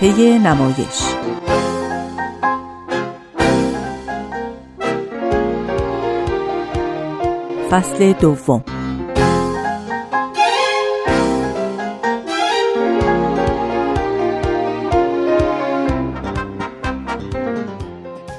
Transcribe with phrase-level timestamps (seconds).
[0.00, 1.02] صفحه نمایش.
[7.70, 8.64] فصل دوم.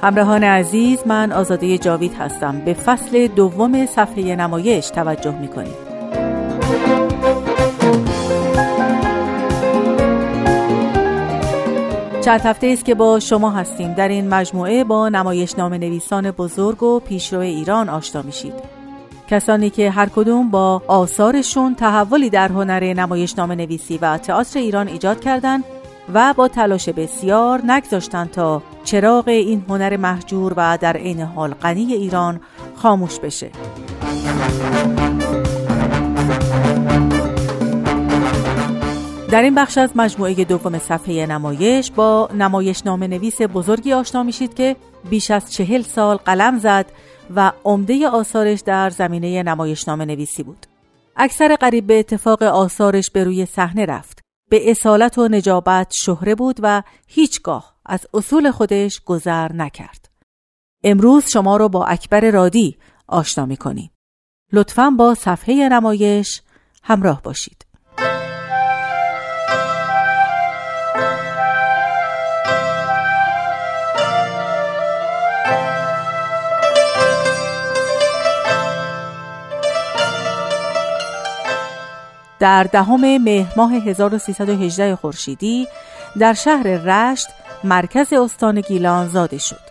[0.02, 2.60] همراهان عزیز من آزاده جاوید هستم.
[2.66, 5.89] به فصل دوم صفحه نمایش توجه می کنید.
[12.30, 13.94] چند هفته است که با شما هستیم.
[13.94, 18.54] در این مجموعه با نمایش نام نویسان بزرگ و پیشرو ایران آشنا میشید.
[19.30, 24.88] کسانی که هر کدوم با آثارشون تحولی در هنر نمایش نام نویسی و تئاتر ایران
[24.88, 25.64] ایجاد کردند
[26.14, 31.94] و با تلاش بسیار نگذاشتند تا چراغ این هنر محجور و در عین حال غنی
[31.94, 32.40] ایران
[32.76, 33.52] خاموش بشه.
[39.32, 44.54] در این بخش از مجموعه دوم صفحه نمایش با نمایش نام نویس بزرگی آشنا میشید
[44.54, 44.76] که
[45.10, 46.86] بیش از چهل سال قلم زد
[47.36, 50.66] و عمده آثارش در زمینه نمایش نام نویسی بود.
[51.16, 54.20] اکثر قریب به اتفاق آثارش به روی صحنه رفت.
[54.50, 60.10] به اصالت و نجابت شهره بود و هیچگاه از اصول خودش گذر نکرد.
[60.84, 62.78] امروز شما رو با اکبر رادی
[63.08, 63.92] آشنا می کنیم.
[64.54, 66.42] لطفا با صفحه نمایش
[66.84, 67.69] همراه باشید.
[82.40, 85.68] در دهم مهر ماه 1318 خورشیدی
[86.20, 87.28] در شهر رشت
[87.64, 89.70] مرکز استان گیلان زاده شد.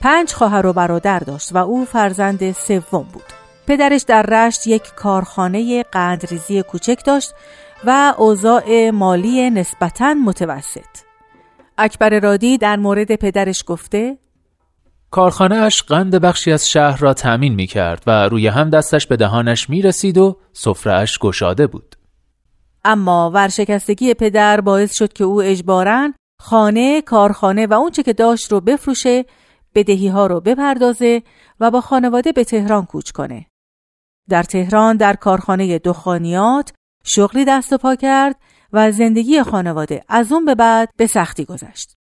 [0.00, 3.24] پنج خواهر و برادر داشت و او فرزند سوم بود.
[3.66, 7.34] پدرش در رشت یک کارخانه قندریزی کوچک داشت
[7.84, 11.10] و اوضاع مالی نسبتاً متوسط.
[11.78, 14.18] اکبر رادی در مورد پدرش گفته
[15.10, 19.16] کارخانه اش قند بخشی از شهر را تأمین می کرد و روی هم دستش به
[19.16, 20.36] دهانش می رسید و
[20.86, 21.96] اش گشاده بود.
[22.84, 28.60] اما ورشکستگی پدر باعث شد که او اجباراً خانه، کارخانه و اونچه که داشت رو
[28.60, 29.24] بفروشه،
[29.74, 31.22] بدهی ها رو بپردازه
[31.60, 33.46] و با خانواده به تهران کوچ کنه.
[34.28, 36.72] در تهران در کارخانه دخانیات
[37.04, 38.36] شغلی دست و پا کرد
[38.72, 41.96] و زندگی خانواده از اون به بعد به سختی گذشت.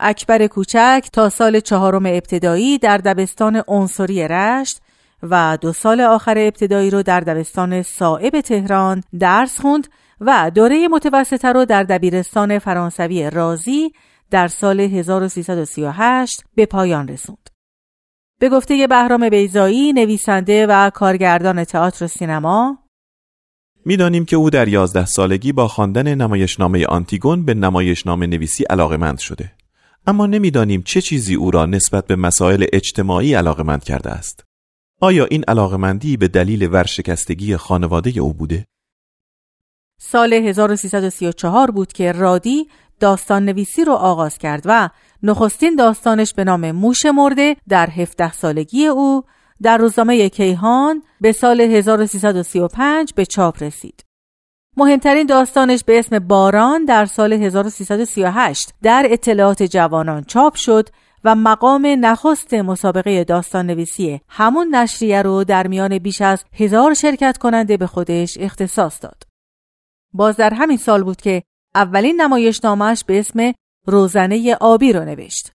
[0.00, 4.80] اکبر کوچک تا سال چهارم ابتدایی در دبستان عنصری رشت
[5.22, 9.88] و دو سال آخر ابتدایی رو در دبستان صائب تهران درس خوند
[10.26, 13.92] و دوره متوسطه رو در دبیرستان فرانسوی رازی
[14.30, 17.50] در سال 1338 به پایان رسوند.
[18.40, 22.78] به گفته بهرام بیزایی نویسنده و کارگردان تئاتر و سینما
[23.84, 29.52] می‌دانیم که او در یازده سالگی با خواندن نمایشنامه آنتیگون به نمایشنامه نویسی علاقمند شده.
[30.06, 34.44] اما نمی‌دانیم چه چیزی او را نسبت به مسائل اجتماعی علاقمند کرده است.
[35.00, 38.66] آیا این علاقمندی به دلیل ورشکستگی خانواده او بوده؟
[40.04, 42.68] سال 1334 بود که رادی
[43.00, 44.88] داستان نویسی رو آغاز کرد و
[45.22, 49.22] نخستین داستانش به نام موش مرده در 17 سالگی او
[49.62, 54.04] در روزنامه کیهان به سال 1335 به چاپ رسید.
[54.76, 60.88] مهمترین داستانش به اسم باران در سال 1338 در اطلاعات جوانان چاپ شد
[61.24, 67.38] و مقام نخست مسابقه داستان نویسی همون نشریه رو در میان بیش از هزار شرکت
[67.38, 69.31] کننده به خودش اختصاص داد.
[70.14, 71.42] باز در همین سال بود که
[71.74, 73.52] اولین نمایشنامهش به اسم
[73.86, 75.52] روزنه آبی رو نوشت.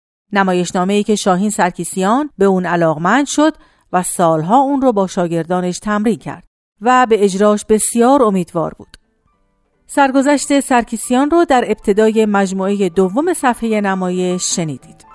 [0.88, 3.56] ای که شاهین سرکیسیان به اون علاقمند شد
[3.92, 6.44] و سالها اون رو با شاگردانش تمرین کرد
[6.80, 8.96] و به اجراش بسیار امیدوار بود.
[9.86, 15.13] سرگذشت سرکیسیان رو در ابتدای مجموعه دوم صفحه نمایش شنیدید.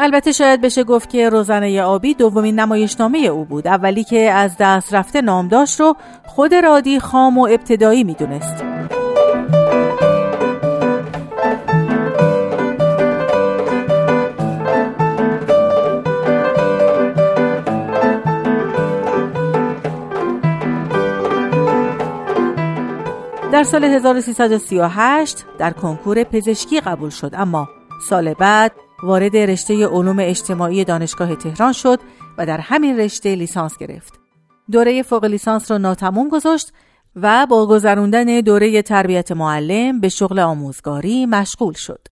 [0.00, 3.66] البته شاید بشه گفت که روزنه آبی دومین نمایشنامه او بود.
[3.66, 5.96] اولی که از دست رفته نام داشت رو
[6.26, 8.64] خود رادی خام و ابتدایی می‌دونست.
[23.52, 27.68] در سال 1338 در کنکور پزشکی قبول شد اما
[28.08, 28.72] سال بعد
[29.02, 32.00] وارد رشته علوم اجتماعی دانشگاه تهران شد
[32.38, 34.12] و در همین رشته لیسانس گرفت.
[34.72, 36.72] دوره فوق لیسانس را ناتموم گذاشت
[37.16, 42.06] و با گذراندن دوره تربیت معلم به شغل آموزگاری مشغول شد.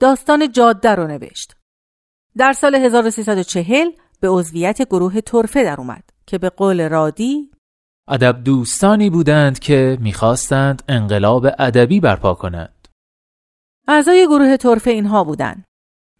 [0.00, 1.56] داستان جاده رو نوشت.
[2.36, 3.90] در سال 1340
[4.20, 7.50] به عضویت گروه ترفه در اومد که به قول رادی
[8.08, 12.88] ادب دوستانی بودند که می‌خواستند انقلاب ادبی برپا کنند.
[13.88, 15.64] اعضای گروه طرفه اینها بودند.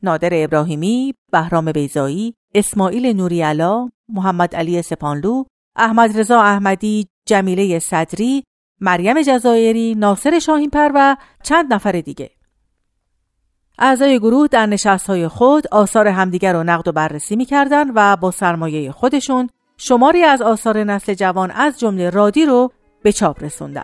[0.02, 5.44] نادر ابراهیمی، بهرام بیزایی، اسماعیل نوریالا، محمد علی سپانلو،
[5.76, 8.44] احمد رضا احمدی، جمیله صدری،
[8.80, 12.30] مریم جزایری، ناصر شاهینپر و چند نفر دیگه.
[13.78, 18.92] اعضای گروه در نشستهای خود آثار همدیگر رو نقد و بررسی می‌کردند و با سرمایه
[18.92, 22.70] خودشون شماری از آثار نسل جوان از جمله رادی رو
[23.02, 23.82] به چاپ رسوندن.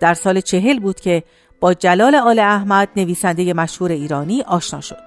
[0.00, 1.22] در سال چهل بود که
[1.60, 5.02] با جلال آل احمد نویسنده مشهور ایرانی آشنا شد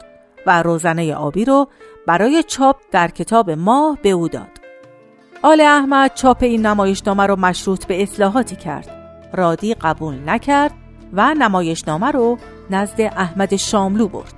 [0.45, 1.67] و روزنه آبی رو
[2.07, 4.59] برای چاپ در کتاب ماه به او داد.
[5.41, 8.89] آل احمد چاپ این نمایشنامه رو مشروط به اصلاحاتی کرد.
[9.33, 10.71] رادی قبول نکرد
[11.13, 12.37] و نمایشنامه رو
[12.69, 14.33] نزد احمد شاملو برد.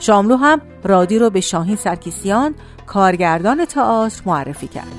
[0.00, 2.54] شاملو هم رادی رو به شاهین سرکیسیان
[2.86, 4.92] کارگردان تئاتر معرفی کرد.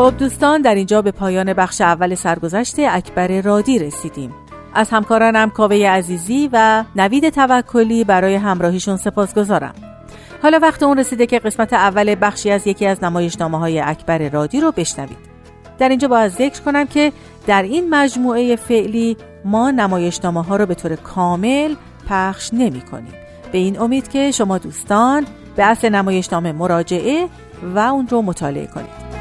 [0.00, 4.34] خب دوستان در اینجا به پایان بخش اول سرگذشت اکبر رادی رسیدیم.
[4.74, 9.74] از همکارانم کاوه عزیزی و نوید توکلی برای همراهیشون سپاسگزارم.
[10.42, 14.60] حالا وقت اون رسیده که قسمت اول بخشی از یکی از نمایشنامه های اکبر رادی
[14.60, 15.18] رو بشنوید.
[15.78, 17.12] در اینجا باید ذکر کنم که
[17.46, 21.74] در این مجموعه فعلی ما نمایشنامه ها رو به طور کامل
[22.08, 23.14] پخش نمی کنیم
[23.52, 25.26] به این امید که شما دوستان
[25.56, 27.28] به اصل نمایشنامه مراجعه
[27.74, 29.19] و اون رو مطالعه کنید.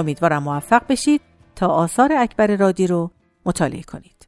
[0.00, 1.20] امیدوارم موفق بشید
[1.56, 3.10] تا آثار اکبر رادی رو
[3.46, 4.26] مطالعه کنید.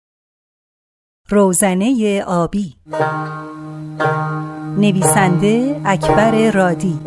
[1.28, 2.76] روزنه آبی.
[4.78, 7.00] نویسنده اکبر رادی.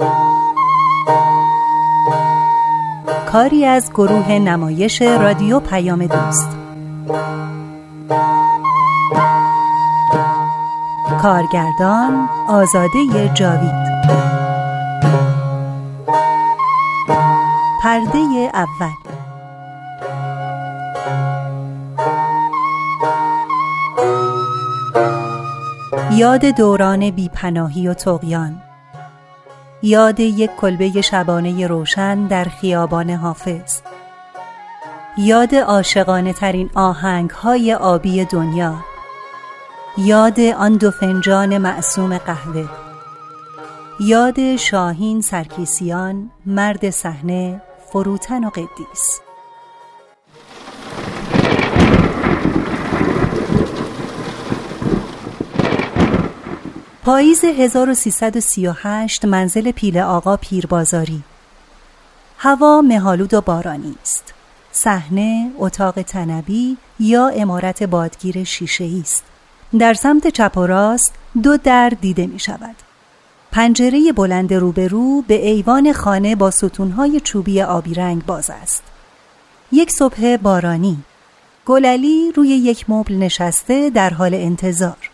[3.32, 6.50] کاری از گروه نمایش رادیو پیام دوست.
[11.22, 14.45] کارگردان آزاده جاوید.
[17.86, 18.92] پرده اول.
[26.12, 28.62] یاد دوران بیپناهی و تقیان
[29.82, 33.82] یاد یک کلبه شبانه روشن در خیابان حافظ.
[35.18, 38.76] یاد عاشقانه ترین آهنگ های آبی دنیا.
[39.98, 42.70] یاد آن دو فنجان معصوم قهوه.
[44.00, 47.62] یاد شاهین سرکیسیان مرد صحنه
[47.96, 49.22] فروتن و قدیس.
[57.04, 61.24] پاییز 1338 منزل پیل آقا پیربازاری.
[62.38, 64.34] هوا مهالود و بارانی است.
[64.72, 69.24] صحنه اتاق تنبی یا امارت بادگیر شیشه است.
[69.80, 71.14] در سمت چپ و راست
[71.44, 72.85] دو در دیده می شود
[73.56, 78.84] پنجره بلند روبرو به ایوان خانه با ستونهای چوبی آبی رنگ باز است.
[79.72, 80.98] یک صبح بارانی
[81.66, 85.10] گللی روی یک مبل نشسته در حال انتظار.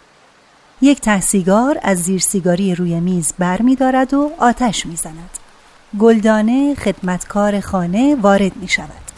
[0.82, 5.30] یک ته سیگار از زیر سیگاری روی میز بر می دارد و آتش می زند.
[6.00, 9.12] گلدانه خدمتکار خانه وارد می شود.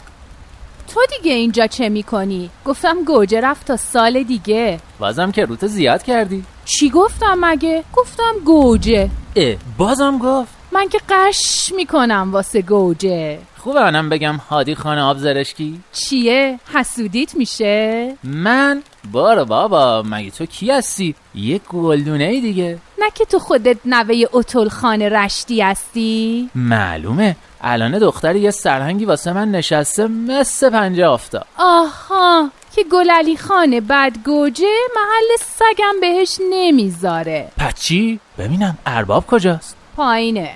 [0.88, 5.66] تو دیگه اینجا چه می کنی؟ گفتم گوجه رفت تا سال دیگه بازم که روت
[5.66, 12.62] زیاد کردی چی گفتم مگه؟ گفتم گوجه اه بازم گفت من که قش می‌کنم واسه
[12.62, 20.30] گوجه خوبه منم بگم هادی خانه آب زرشکی چیه؟ حسودیت میشه؟ من بارو بابا مگه
[20.30, 25.62] تو کی هستی؟ یه گلدونه ای دیگه نه که تو خودت نوه اتول خانه رشتی
[25.62, 33.36] هستی؟ معلومه الان دختری یه سرهنگی واسه من نشسته مثل پنجه آفتا آها که گلعلی
[33.36, 34.66] خانه بعد گوجه
[34.96, 37.48] محل سگم بهش نمی‌ذاره.
[37.58, 40.50] پس چی؟ ببینم ارباب کجاست؟ پایینه.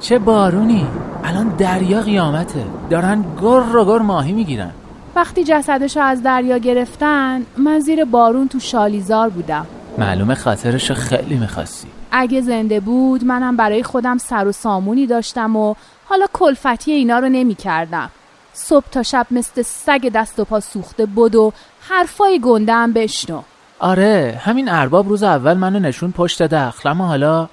[0.00, 0.86] چه بارونی؟
[1.24, 2.64] الان دریا قیامته.
[2.90, 4.70] دارن گر و گر ماهی می‌گیرن.
[5.14, 9.66] وقتی جسدشو از دریا گرفتن من زیر بارون تو شالیزار بودم.
[9.98, 11.88] معلومه خاطرشو خیلی می‌خواستی.
[12.10, 17.28] اگه زنده بود منم برای خودم سر و سامونی داشتم و حالا کلفتی اینا رو
[17.28, 18.10] نمی کردم.
[18.54, 23.42] صبح تا شب مثل سگ دست و پا سوخته بود و حرفای گنده هم بشنو
[23.78, 27.48] آره همین ارباب روز اول منو نشون پشت دخل اما حالا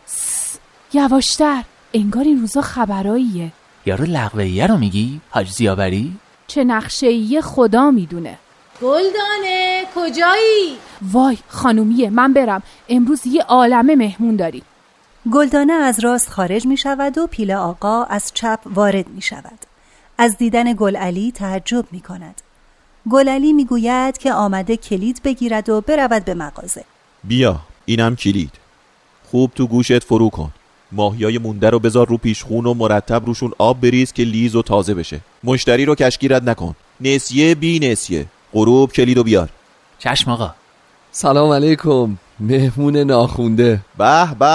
[0.93, 3.51] یواشتر انگار این روزا خبراییه
[3.85, 6.17] یارو لغوهیه رو میگی؟ حاج زیابری؟
[6.47, 8.37] چه نقشه خدا می‌دونه
[8.81, 10.77] گلدانه کجایی؟
[11.11, 14.63] وای خانومیه من برم امروز یه عالمه مهمون داریم
[15.33, 19.70] گلدانه از راست خارج می شود و پیل آقا از چپ وارد می شود.
[20.23, 22.41] از دیدن گل علی تعجب می کند.
[23.11, 26.83] گل علی می گوید که آمده کلید بگیرد و برود به مغازه.
[27.23, 28.51] بیا اینم کلید.
[29.31, 30.51] خوب تو گوشت فرو کن.
[30.91, 34.93] ماهیای مونده رو بذار رو پیشخون و مرتب روشون آب بریز که لیز و تازه
[34.93, 35.19] بشه.
[35.43, 36.75] مشتری رو کشگیرت نکن.
[37.01, 38.25] نسیه بی نسیه.
[38.53, 39.49] غروب کلید و بیار.
[39.99, 40.53] چشم آقا.
[41.11, 42.17] سلام علیکم.
[42.39, 43.79] مهمون ناخونده.
[43.97, 44.45] به به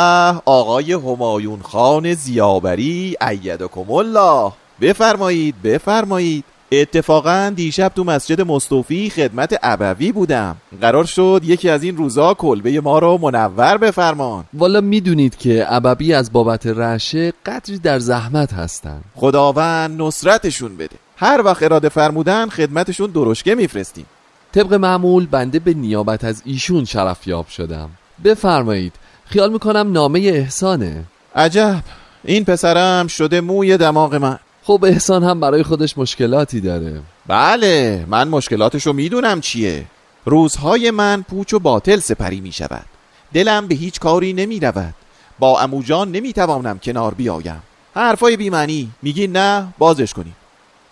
[0.45, 4.53] آقای همایون خان زیابری ایدکم الله.
[4.81, 6.45] بفرمایید بفرمایید.
[6.73, 10.57] اتفاقا دیشب تو مسجد مصطفی خدمت ابوی بودم.
[10.81, 14.45] قرار شد یکی از این روزا کلبه ما رو منور بفرمان.
[14.55, 19.01] والا می‌دونید که ابوی از بابت رشه قدری در زحمت هستن.
[19.15, 20.97] خداوند نصرتشون بده.
[21.17, 24.07] هر وقت اراده فرمودن خدمتشون درشکه میفرستیم.
[24.53, 27.91] طبق معمول بنده به نیابت از ایشون شرفیاب شدم.
[28.25, 28.93] بفرمایید
[29.27, 31.05] خیال می‌کنم نامه احسانه.
[31.35, 31.83] عجب
[32.25, 34.39] این پسرم شده موی دماغ من.
[34.67, 37.01] خب احسان هم برای خودش مشکلاتی داره.
[37.27, 39.85] بله من مشکلاتشو می‌دونم چیه.
[40.25, 42.85] روزهای من پوچ و باطل سپری می شود
[43.33, 44.95] دلم به هیچ کاری نمی رود
[45.39, 47.63] با اموجان نمی توانم کنار بیایم.
[47.95, 48.91] حرفای بیمعنی.
[49.03, 50.37] میگی نه بازش کنیم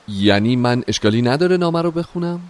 [0.08, 2.40] یعنی من اشکالی نداره نامه رو بخونم؟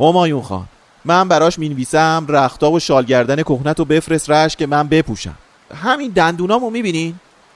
[0.00, 0.68] همایون خان
[1.04, 5.34] من براش می‌نویسم رختا و شالگردن کهنت و بفرست رش که من بپوشم.
[5.74, 7.14] همین دندونامو می‌بینین؟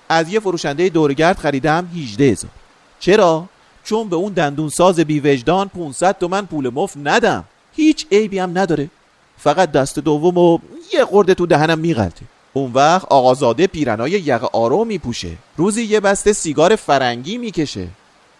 [0.09, 2.51] از یه فروشنده دورگرد خریدم 18 هزار.
[3.01, 3.45] چرا؟
[3.85, 7.45] چون به اون دندون ساز بی وجدان 500 تومن پول مفت ندم.
[7.77, 8.91] هیچ عیبی هم نداره.
[9.39, 10.59] فقط دست دوم و
[10.95, 12.27] یه خورده تو دهنم میغلطه.
[12.53, 15.33] اون وقت آقازاده پیرنای یق آرو میپوشه.
[15.57, 17.89] روزی یه بسته سیگار فرنگی می‌کشه.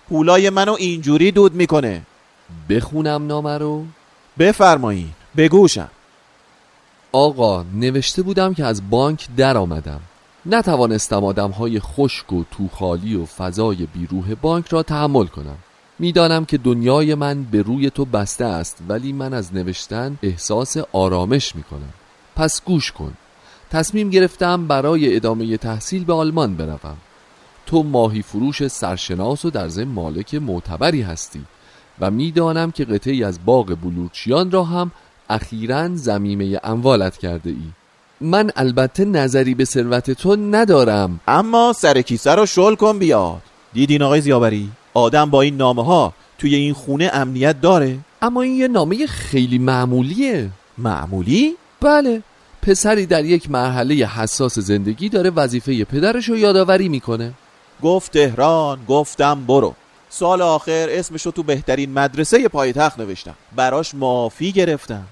[0.09, 2.03] پولای منو اینجوری دود می‌کنه.
[2.71, 3.85] بخونم نامه رو؟
[4.39, 5.91] بفرمایین بگوشم.
[7.13, 10.01] آقا نوشته بودم که از بانک در آمدم
[10.49, 15.57] نتوانستم آدم های خشک و توخالی و فضای بیروح بانک را تحمل کنم.
[15.99, 21.57] می‌دانم که دنیای من به روی تو بسته است ولی من از نوشتن احساس آرامش
[21.57, 21.93] می کنم
[22.37, 23.13] پس گوش کن.
[23.71, 26.97] تصمیم گرفتم برای ادامه تحصیل به آلمان بروم.
[27.67, 31.45] تو ماهی فروش سرشناس و در ضمن مالک معتبری هستی
[32.01, 34.91] و می‌دانم که قطعی از باغ بلوچیان را هم
[35.29, 37.86] اخیرا زمیمه اموالت کرده ای
[38.21, 41.21] من البته نظری به ثروت تو ندارم.
[41.29, 43.43] اما سر کیسه رو شل کن بیاد.
[43.73, 47.99] دیدین آقای زیابری آدم با این نامه ها توی این خونه امنیت داره.
[48.23, 50.51] اما این یه نامه خیلی معمولیه.
[50.79, 52.23] معمولی؟ بله.
[52.63, 57.33] پسری در یک مرحله حساس زندگی داره وظیفه پدرش رو یادآوری می‌کنه.
[57.83, 59.75] گفت تهران گفتم برو.
[60.09, 63.35] سال آخر اسمشو تو بهترین مدرسه پایتخت نوشتم.
[63.57, 65.05] براش معافی گرفتم.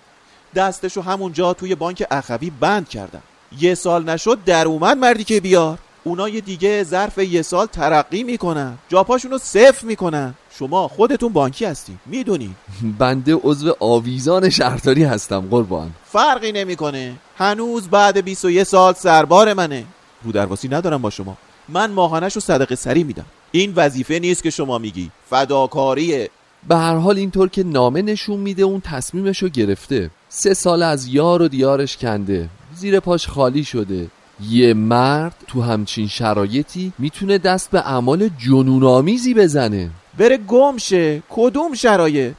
[0.55, 3.23] دستشو همونجا توی بانک اخوی بند کردم
[3.61, 5.79] یه سال نشد در اومد مردی که بیار.
[6.05, 8.79] اونای دیگه ظرف یه سال ترقی می‌کنن.
[8.89, 10.35] جاپاشونو صفر می‌کنن.
[10.59, 11.99] شما خودتون بانکی هستین.
[12.07, 12.55] می‌دونی
[12.99, 15.91] بنده عضو آویزان شهرداری هستم قربان.
[16.13, 17.15] فرقی نمی‌کنه.
[17.39, 19.85] هنوز بعد 21 سال سربار منه.
[20.25, 21.37] رو درواسی ندارم با شما.
[21.69, 23.27] من ماهانش رو صدقه سری میدم.
[23.53, 25.11] این وظیفه نیست که شما میگی.
[25.31, 26.31] فداکاریه.
[26.69, 30.11] به هر حال اینطور که نامه نشون میده اون تصمیمش رو گرفته.
[30.37, 32.49] سه سال از یار و دیارش کنده.
[32.75, 34.07] زیر پاش خالی شده.
[34.51, 39.91] یه مرد تو همچین شرایطی می‌تونه دست به اعمال جنونآمیزی بزنه.
[40.19, 42.33] بره گمشه کدوم شرایط؟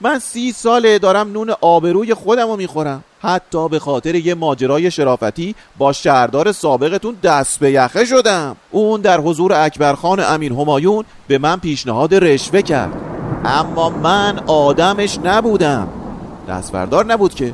[0.00, 3.04] من سی ساله دارم نون آبروی خودم رو می‌خورم.
[3.20, 8.56] حتی به خاطر یه ماجرای شرافتی با شهردار سابقتون دست به یخه شدم.
[8.70, 12.92] اون در حضور اکبرخان امین همایون به من پیشنهاد رشوه کرد.
[13.44, 15.88] اما من آدمش نبودم.
[16.50, 17.52] دستبردار نبود که.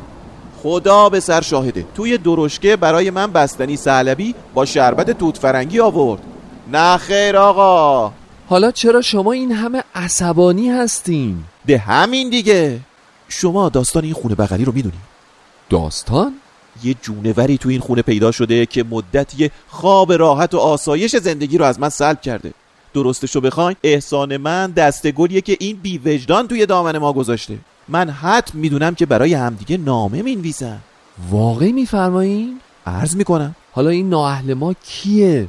[0.62, 1.86] خدا به سر شاهده.
[1.94, 6.22] توی درشکه برای من بستنی سلبی با شربت توت فرنگی آورد.
[6.72, 8.12] نه خیر آقا.
[8.48, 12.80] حالا چرا شما این همه عصبانی هستین؟ به همین دیگه.
[13.28, 14.98] شما داستان این خونه بغلی رو می‌دونی؟
[15.70, 16.32] داستان؟
[16.84, 21.64] یه جونوری تو این خونه پیدا شده که مدتی خواب راحت و آسایش زندگی رو
[21.64, 22.52] از من سلب کرده.
[22.94, 27.58] درستشو بخواین احسان من دسته گلیه که این بی وجدان توی دامن ما گذاشته.
[27.88, 30.78] من حتم می‌دونم که برای همدیگه نامه می‌نویسن
[31.30, 35.48] واقعی میفرمایین؟ عرض می‌کنم حالا این نااهل ما کیه؟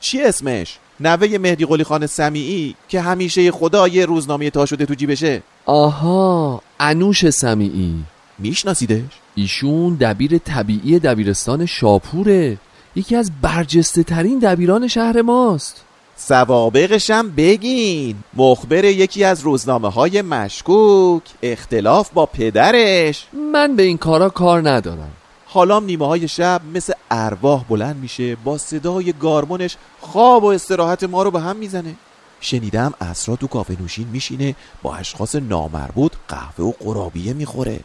[0.00, 4.94] چی اسمش؟ نوه مهدی قلی خان سمیعی که همیشه خدا یه روزنامه تا شده تو
[4.94, 7.94] جیبشه آها انوش سمیعی
[8.38, 12.58] میشناسیدش؟ ایشون دبیر طبیعی دبیرستان شاپوره
[12.96, 15.84] یکی از برجسته ترین دبیران شهر ماست
[16.16, 18.16] سوابقشم بگین.
[18.34, 21.22] مخبر یکی از روزنامه های مشکوک.
[21.42, 23.26] اختلاف با پدرش.
[23.52, 25.12] من به این کارا کار ندارم.
[25.46, 31.22] حالا نیمه های شب مثل ارواح بلند میشه با صدای گارمونش خواب و استراحت ما
[31.22, 31.94] رو به هم می‌زنه.
[32.40, 37.80] شنیدم اسرا تو کافه نوشین میشینه با اشخاص نامربوط قهوه و قرابیه می‌خوره.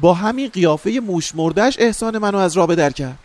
[0.00, 3.18] با همین قیافه موش مردش احسان منو از راه در کرد.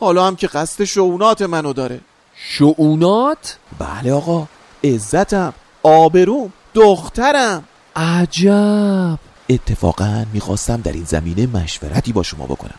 [0.00, 2.00] حالا هم که قصد شعونات منو داره.
[2.36, 4.46] شعونات؟ بله آقا
[4.84, 7.64] عزتم آبروم دخترم.
[7.96, 9.18] عجب.
[9.48, 12.78] اتفاقا می‌خواستم در این زمینه مشورتی با شما بکنم.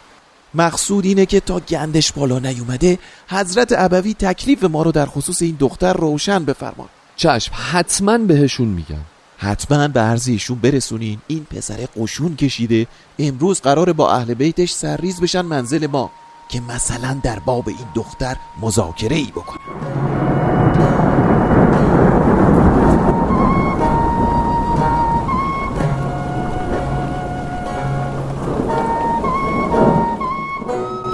[0.53, 5.57] مقصود اینه که تا گندش بالا نیومده حضرت ابوی تکلیف ما رو در خصوص این
[5.59, 6.87] دختر روشن بفرمان.
[7.15, 9.01] چشم حتما بهشون میگم.
[9.37, 11.19] حتما به عرض ایشون برسونین.
[11.27, 12.87] این پسر قشون کشیده
[13.19, 16.11] امروز قرار با اهل بیتش سرریز بشن منزل ما.
[16.49, 19.95] که مثلا در باب این دختر مذاکره ای بکنن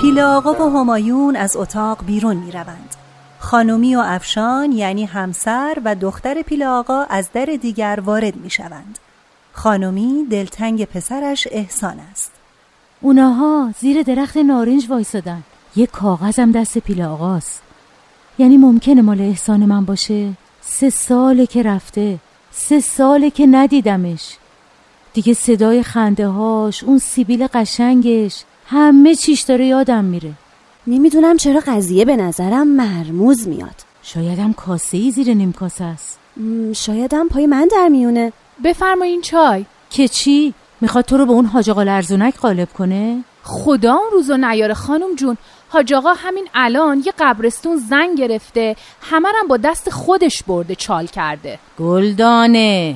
[0.02, 2.96] پیل آقا و همایون از اتاق بیرون می روند.
[3.40, 9.00] خانومی و افشان یعنی همسر و دختر پیل آقا از در دیگر وارد می شوند.
[9.54, 12.41] خانومی دلتنگ پسرش احسان است.
[13.02, 15.44] اوناها زیر درخت نارنج وایسادن.
[15.76, 17.62] یه کاغذم دست پیل آقاست.
[18.40, 20.30] یعنی ممکنه مال احسان من باشه؟
[20.62, 22.20] سه ساله که رفته.
[22.52, 24.38] سه ساله که ندیدمش.
[25.14, 30.34] دیگه صدای خنده هاش، اون سیبیل قشنگش، همه چیش داره یادم میره
[30.88, 36.20] نمی‌دونم چرا قضیه به نظرم مرموز میاد شایدم کاسه ای زیر نیم کاسه است
[36.74, 41.70] شایدم پای من در میونه بفرمایین چای که چی می‌خواد تو رو به اون حاج
[41.70, 45.38] آقا لرزونک قالب کنه؟ خدا اون روزو نیاره خانم جون.
[45.70, 48.76] حاج آقا همین الان یه قبرستون زنگ گرفته.
[49.02, 51.60] همرم با دست خودش برده چال کرده.
[51.80, 52.96] گلدانه.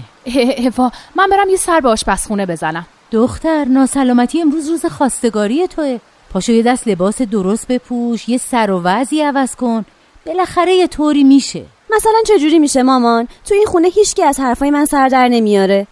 [0.57, 2.85] اوا من برم یه سر به آشپزخونه بزنم.
[3.11, 5.99] دختر ناسلامتی امروز روز خواستگاری توه.
[6.33, 9.85] پاشو یه دست لباس درست بپوش یه سر و وضعی عوض کن.
[10.25, 11.65] بالاخره یه طوری میشه.
[11.95, 15.87] مثلا چجوری میشه مامان؟ تو این خونه هیچکی از حرفای من سر در نمیاره.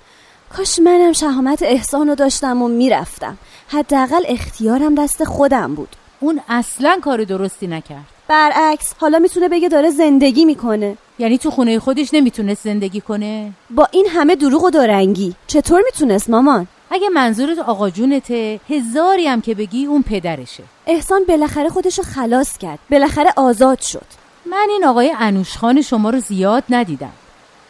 [0.58, 3.38] کاش منم شهامت احسان رو داشتم و می‌رفتم.
[3.68, 5.89] حداقل اختیارم دست خودم بود.
[6.20, 8.06] اون اصلا کار درستی نکرد.
[8.28, 10.98] برعکس حالا می‌تونه بگه داره زندگی می‌کنه.
[11.20, 15.36] یعنی تو خونه خودش نمی‌تونست زندگی کنه؟ با این همه دروغ و دارنگی.
[15.48, 20.63] چطور می‌تونست مامان؟ اگه منظورت آقا جونته هزاری هم که بگی اون پدرشه.
[20.88, 22.80] احسان بالاخره خودشو خلاص کرد.
[22.92, 24.06] بالاخره آزاد شد.
[24.46, 27.13] من این آقای انوشخان شما رو زیاد ندیدم.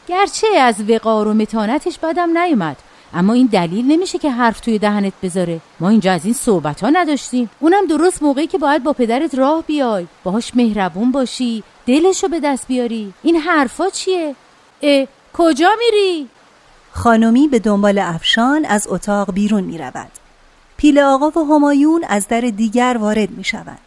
[0.08, 2.78] گرچه از وقار و متانتش بدم نیومد
[3.14, 6.90] اما این دلیل نمیشه که حرف توی دهنت بذاره ما اینجا از این صحبت ها
[6.90, 12.40] نداشتیم اونم درست موقعی که باید با پدرت راه بیای باهاش مهربون باشی دلشو به
[12.40, 14.36] دست بیاری این حرفا چیه
[14.82, 16.30] اه کجا میری
[16.92, 20.12] خانمی به دنبال افشان از اتاق بیرون می رود.
[20.78, 23.80] پیل آقا و همایون از در دیگر وارد می شود.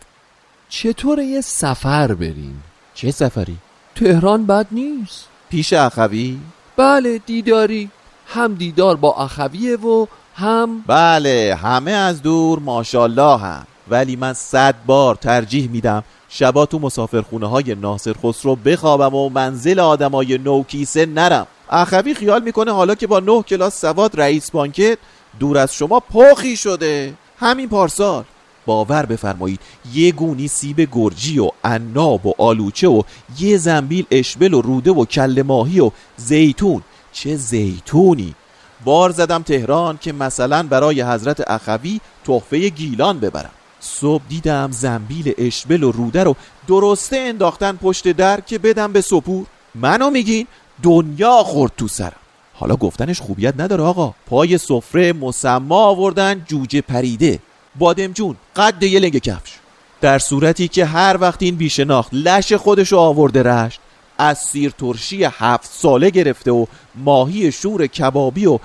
[0.68, 2.62] چطور یه سفر بریم؟
[2.94, 3.56] چه سفری؟
[3.94, 6.38] تهران بد نیست پیش اخوی؟
[6.76, 7.90] بله دیداری.
[8.26, 13.66] هم دیدار با اخویه و هم بله همه از دور ماشالله هم.
[13.90, 19.80] ولی من صد بار ترجیح میدم شبا تو مسافرخونه های ناصر خسرو بخوابم و منزل
[19.80, 21.46] آدمای نوکیسه نرم.
[21.70, 24.98] اخوی خیال می‌کنه حالا که با نه کلاس سواد رئیس بانکت
[25.40, 27.14] دور از شما پاخی شده.
[27.38, 28.24] همین پارسال.
[28.66, 29.60] باور بفرمایید
[29.94, 33.02] یه گونی سیب گرجی و عناب و آلوچه و
[33.38, 36.82] یه زنبیل اشبل و روده و کل ماهی و زیتون.
[37.12, 38.34] چه زیتونی؟
[38.84, 43.50] بار زدم تهران که مثلا برای حضرت اخوی تحفه گیلان ببرم.
[43.80, 46.36] صبح دیدم زنبیل اشبل و روده رو
[46.68, 49.46] درسته انداختن پشت در که بدم به سپور.
[49.74, 50.46] منو میگین؟
[50.82, 52.16] دنیا خورد تو سرم.
[52.54, 54.14] حالا گفتنش خوبیت نداره آقا.
[54.26, 57.38] پای سفره مسما آوردن جوجه پریده.
[57.78, 59.52] بادمجون قد یه لنگ کفش
[60.00, 63.80] در صورتی که هر وقت این بیشناخت لش خودشو آورده رشت
[64.18, 68.58] از سیر ترشی هفت ساله گرفته و ماهی شور کبابی و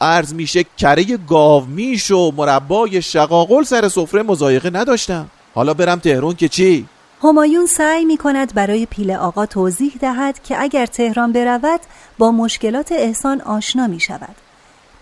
[0.00, 6.34] ارز میشه کره گاو میش و مربای شقاقل سر سفره مزایقه نداشتم حالا برم تهرون
[6.34, 6.86] که چی؟
[7.22, 11.80] همایون سعی می کند برای پیل آقا توضیح دهد که اگر تهران برود
[12.18, 14.51] با مشکلات احسان آشنا می شود.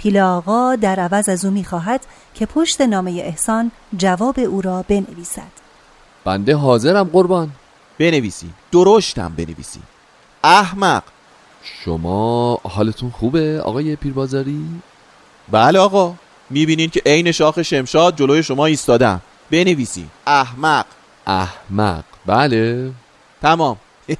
[0.00, 2.00] پیل آقا در عوض از او می خواهد
[2.34, 5.52] که پشت نامه احسان جواب او را بنویسد.
[6.24, 7.50] بنده حاضرم قربان.
[7.98, 8.50] بنویسی.
[8.72, 9.80] درشتم بنویسی.
[10.44, 11.02] احمق.
[11.84, 14.66] شما حالتون خوبه آقای پیربازاری؟
[15.50, 16.14] بله آقا.
[16.50, 19.20] می‌بینین که عین شاخ شمشاد جلوی شما ایستادم.
[19.50, 20.06] بنویسی.
[20.26, 20.86] احمق.
[21.26, 22.04] احمق.
[22.26, 22.90] بله.
[23.42, 23.76] تمام.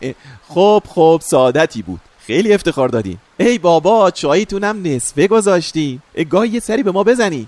[0.55, 2.01] خب خب سعادتی بود.
[2.31, 7.47] خیلی افتخار دادین ای بابا چاییتونم نصفه گذاشتیم گاهی یه سری به ما بزنی.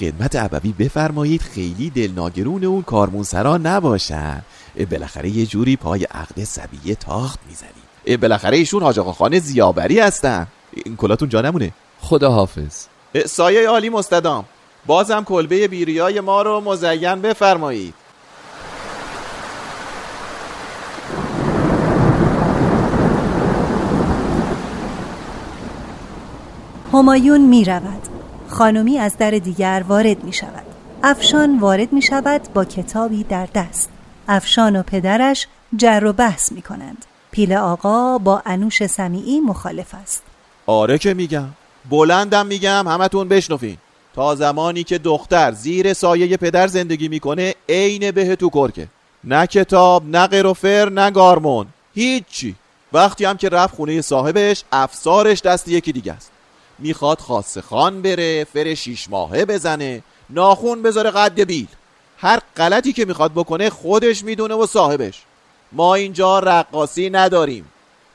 [0.00, 4.42] خدمت عبوی بفرمایید خیلی دلناگرون اون کارمونسرا نباشن.
[4.90, 8.16] بالاخره یه جوری پای عقد سبیه تاخت می‌زنی.
[8.16, 10.46] بالاخره ایشون حاج خانه زیابری هستن.
[10.84, 12.86] این کلاتون جا نمونه خدا حافظ.
[13.26, 14.44] سایه عالی مستدام.
[14.86, 17.94] بازم کلبه بیریای ما رو مزین بفرمایید.
[26.94, 28.02] همایون می رود
[28.48, 30.64] خانمی از در دیگر وارد می شود
[31.02, 33.90] افشان وارد می شود با کتابی در دست.
[34.28, 40.22] افشان و پدرش جر و بحث می کنند پیل آقا با انوش سمیعی مخالف است.
[40.66, 41.48] آره که میگم.
[41.90, 43.76] بلندم میگم همتون بشنفین
[44.14, 48.88] تا زمانی که دختر زیر سایه پدر زندگی می‌کنه عین به تو کرکه.
[49.24, 51.66] نه کتاب نه قروفر نه گارمون.
[51.94, 52.54] هیچی.
[52.92, 56.33] وقتی هم که رفت خونه صاحبش افسارش دست یکی دیگه است.
[56.78, 61.66] می‌خواد خاص خان بره فر شیش ماهه بزنه ناخون بذاره قد بیل.
[62.18, 65.22] هر غلطی که می‌خواد بکنه خودش می‌دونه و صاحبش.
[65.72, 67.64] ما اینجا رقاصی نداریم.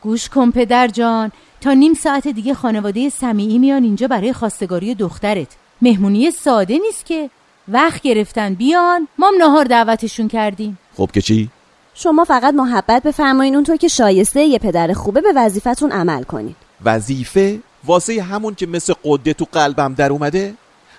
[0.01, 1.31] گوش کن پدر جان.
[1.61, 5.47] تا نیم ساعت دیگه خانواده سمیعی میان اینجا برای خواستگاری دخترت.
[5.81, 7.29] مهمونی ساده نیست که.
[7.67, 9.07] وقت گرفتن بیان.
[9.17, 10.79] مام نهار دعوتشون کردیم.
[10.97, 11.49] خب که چی؟
[11.93, 16.55] شما فقط محبت بفرمایین اونطور که شایسته یه پدر خوبه به وظیفتون عمل کنین.
[16.85, 20.53] وظیفه؟ واسه همون که مثل قده تو قلبم در اومده؟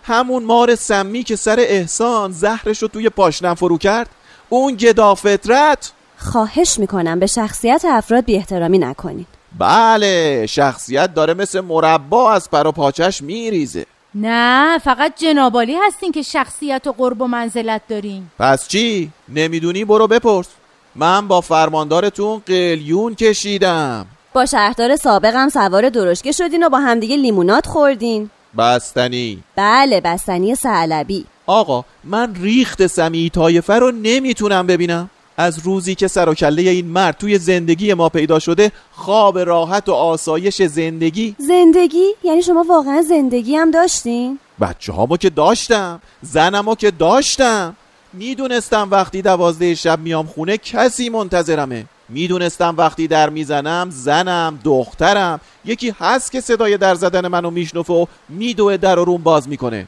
[0.05, 4.11] همون مار سمی که سر احسان زهرش رو توی پاشنم فرو کرد؟
[4.49, 9.27] اون گدا فطرت؟ خواهش می‌کنم به شخصیت افراد بی احترامی نکنین
[9.59, 16.23] بله شخصیت داره مثل مربا از پر و پاچش میریزه نه فقط جنابالی هستین که
[16.23, 20.47] شخصیت و قرب و منزلت دارین پس چی؟ نمی‌دونی برو بپرس
[20.95, 27.67] من با فرماندارتون قلیون کشیدم با شهردار سابقم سوار درشکه شدین و با همدیگه لیمونات
[27.67, 28.31] خوردین.
[28.59, 29.43] بستنی.
[29.57, 35.11] بله بستنی سعلبی آقا من ریخت سمی تایفه رو نمی‌تونم ببینم.
[35.37, 39.89] از روزی که سر و کله این مرد توی زندگی ما پیدا شده خواب راحت
[39.89, 41.35] و آسایش زندگی.
[41.39, 47.77] زندگی؟ یعنی شما واقعا زندگی هم داشتین؟ بچه هامو که داشتم زنمو که داشتم.
[48.13, 51.85] می‌دونستم وقتی دوازده شب میام خونه کسی منتظرمه.
[52.11, 58.07] می‌دونستم وقتی در می‌زنم زنم دخترم یکی هست که صدای در زدن منو میشنفه و
[58.29, 59.87] میدوه در و روم باز می‌کنه.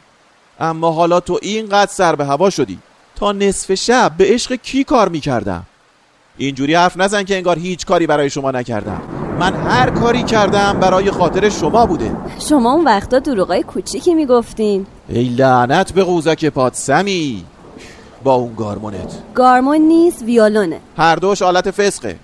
[0.60, 2.78] اما حالا تو اینقدر سر به هوا شدی.
[3.16, 5.62] تا نصف شب به عشق کی کار می‌کردم؟
[6.36, 9.02] اینجوری حرف نزن که انگار هیچ کاری برای شما نکردم.
[9.38, 12.16] من هر کاری کردم برای خاطر شما بوده.
[12.48, 14.86] شما اون وقتا دروغای کوچیکی می‌گفتین.
[15.08, 17.44] ای لعنت به قوزک پادسمی!
[18.24, 19.14] با اون گارمونت.
[19.34, 20.80] گارمون نیست ویولونه.
[20.96, 22.18] هر دوش آلت فسقه.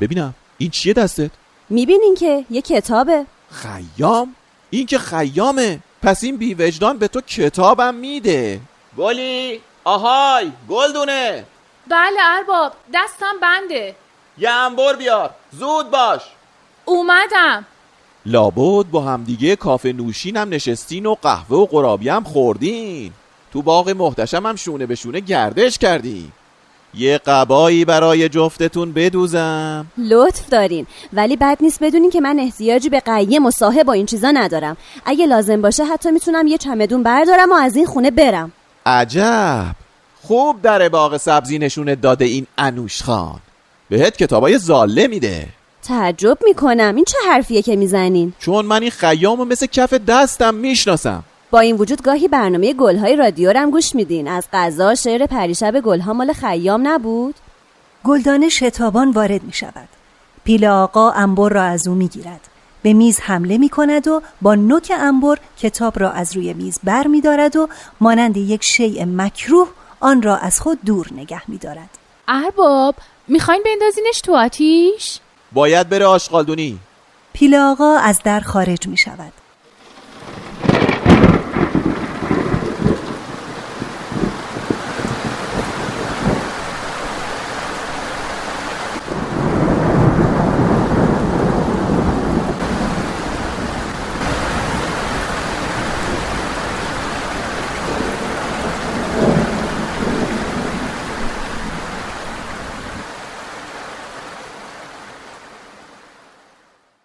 [0.00, 1.30] ببینم این چیه دستت؟
[1.68, 3.26] می‌بینین که یه کتابه.
[3.50, 4.34] خیام؟
[4.70, 5.78] این که خیامه.
[6.02, 8.60] پس این بی وجدان به تو کتابم میده.
[8.98, 11.44] گلی آهای گلدونه.
[11.90, 13.94] بله ارباب دستم بنده.
[14.38, 16.20] یه انبر بیار زود باش.
[16.84, 17.66] اومدم.
[18.26, 23.12] لابد با همدیگه کافه نوشین هم نشستین و قهوه و قرابی هم خوردین.
[23.56, 26.32] تو باغ محتشم هم شونه به شونه گردش کردین
[26.94, 29.86] یه قبایی برای جفتتون بدوزم.
[29.98, 30.86] لطف دارین.
[31.12, 34.76] ولی بد نیست بدونین که من احتیاجی به قیم و صاحب با این چیزا ندارم.
[35.04, 38.52] اگه لازم باشه حتی می‌تونم یه چمدون بردارم و از این خونه برم.
[38.86, 39.74] عجب.
[40.22, 43.40] خوب در باغ سبزی نشونت داده این انوش خان.
[43.88, 45.48] بهت کتابای زاله میده.
[45.82, 46.96] تعجب می‌کنم.
[46.96, 51.24] این چه حرفیه که می‌زنین؟ چون من این خیامو مثل کف دستم می‌شناسم.
[51.50, 54.28] با این وجود گاهی برنامه گلهای رادیو هم گوش میدین.
[54.28, 57.34] از غذا شعر پریشب گلها مال خیام نبود؟
[58.04, 59.88] گلدانه شتابان وارد می شود
[60.44, 62.40] پیل آقا انبر را از او می گیرد
[62.82, 67.06] به میز حمله می کند و با نوک انبر کتاب را از روی میز بر
[67.06, 67.68] می دارد و
[68.00, 69.68] مانند یک شیء مکروه
[70.00, 71.90] آن را از خود دور نگه می دارد
[72.28, 72.94] ارباب
[73.28, 75.18] می‌خواین بندازینش تو آتیش؟
[75.52, 76.78] باید بره آشغالدونی.
[77.32, 79.32] پیل آقا از در خارج می شود